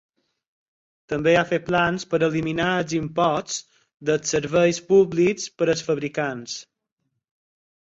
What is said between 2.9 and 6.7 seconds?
impostos dels serveis públics per als fabricants.